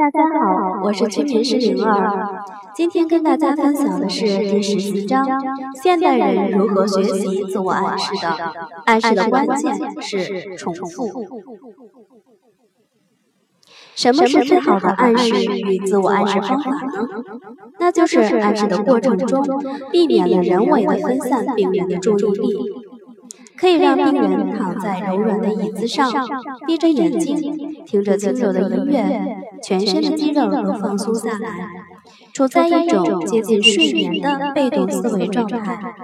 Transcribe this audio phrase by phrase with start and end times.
[0.00, 2.42] 大家好，我是催眠师灵儿。
[2.74, 5.26] 今天跟大家分享的是第十四章：
[5.82, 8.30] 现代人如何学习自我暗示的？
[8.86, 11.06] 暗示的关键是重复。
[13.94, 17.06] 什么是最好的暗示与自我暗示方法呢？
[17.78, 19.44] 那就是暗示的过程中，
[19.92, 22.56] 避免了人为的分散病人的注意力，
[23.54, 26.10] 可以让病人躺在柔软的椅子上，
[26.66, 29.36] 闭着眼睛，听着轻柔的音乐。
[29.62, 31.68] 全身的肌肉都放松下来，
[32.32, 35.94] 处在一种接近睡眠的被动思维状态。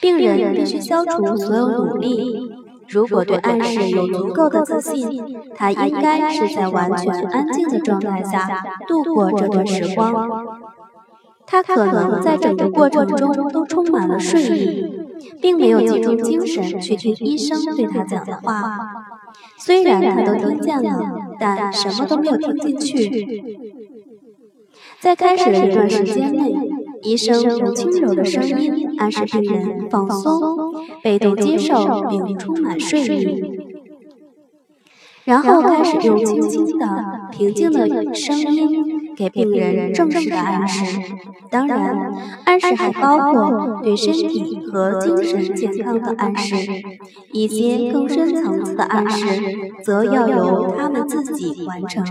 [0.00, 2.50] 病人必须消除所有努力。
[2.88, 5.22] 如果对暗示有足够的自信，
[5.54, 10.28] 他应该是在完全安静的状态下度过这段时光。
[11.46, 15.06] 他可能在整个过程中都充满了睡意，
[15.40, 18.78] 并没有集中精神去听医生对他讲的话。
[19.60, 20.90] 虽然他都听见了，
[21.38, 23.44] 但什么都没有听进去。
[24.98, 26.54] 在开始的一段时间内，
[27.02, 33.59] 医生用轻柔的声音暗示病人放松、被动接受并充满睡意，
[35.24, 36.86] 然后开始用轻轻的、
[37.30, 39.00] 平静的声音。
[39.16, 40.98] 给病人正式的暗示，
[41.50, 42.10] 当然，
[42.46, 46.56] 暗示还包括对身体和精神健康的暗示。
[47.30, 49.26] 一些更深层次的暗示，
[49.84, 52.02] 则要由他们自己完成。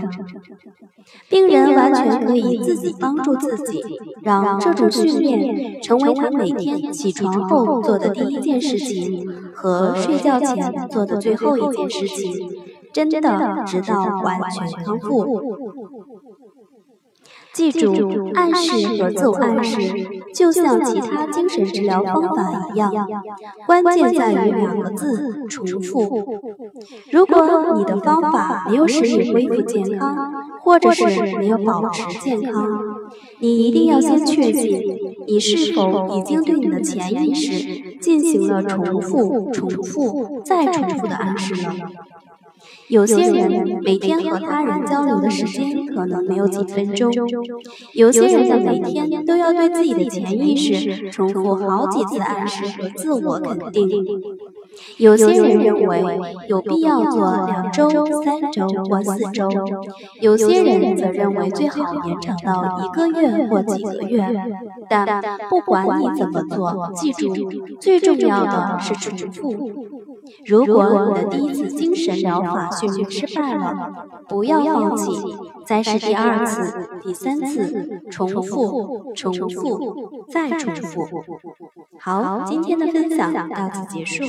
[1.28, 3.82] 病人完全可以自己帮助自己，
[4.22, 12.48] 让这种训练成为他每天起床后做的第一件事情和睡觉前做的最后一件事情，
[12.92, 13.18] 真的
[13.66, 15.40] 直到完全康复。
[17.52, 19.80] 记住，暗示和自我暗示
[20.32, 22.94] 就像其他精神治疗方法一样，
[23.66, 26.40] 关键在于两个字：重复。
[27.10, 32.84] 如果你的方法没有使你恢复健康，或者是没有保持健康，
[33.40, 34.80] 你一定要先确信
[35.26, 41.74] 你是否已经对你的潜意识进行了重复、重复再重复的暗示了。
[42.90, 47.12] 有些人每天和他人交流的时间可能没有几分钟，
[47.94, 53.88] 有些人的每天都要对自己的潜意识重复好几次暗示和自我肯定。
[54.96, 56.02] 有些人认为
[56.48, 57.90] 有必要做两周、
[58.22, 59.48] 三周或四周，
[60.20, 64.26] 有些人则认为最好延长到一个月或几个月。
[64.88, 67.34] 但不管你怎么做，记住，
[67.80, 69.86] 最重要的是重复。
[70.46, 75.12] 如果你的第一次精神疗法训练失败了，不要放弃，
[75.64, 81.06] 再试第二次、第三次，重复、重复、再重复。
[81.98, 84.24] 好，今天的分享到此结束。